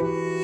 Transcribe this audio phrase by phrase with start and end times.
[0.00, 0.39] you.